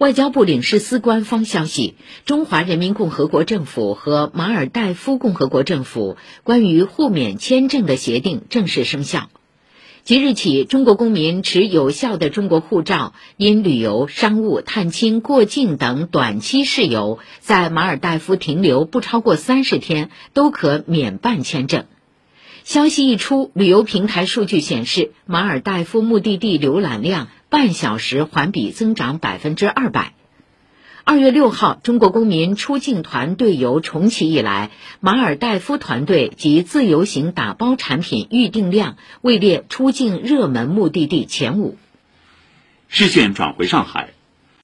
[0.00, 9.28] 外交部领事司官方消息，中华人民共和国政府和马尔代夫共和国政府关于互免签证的协定正式生效。
[10.02, 21.84] 即日起，中国公民持有效的中国护照，因旅游、商务、探亲、过境等短期事由，在马尔代夫停留不超过三十天，都可免办签证。
[22.64, 30.14] 消息一出，旅游平台数据显示，马尔代夫目的地浏览量半小时环比增长百分之二百。
[31.02, 41.76] 二月六号，中国公民出境团队游重启以来，马尔代夫团队及自由行打包产品预订量位列出境热门目的地前五。
[42.86, 44.10] 视线转回上海。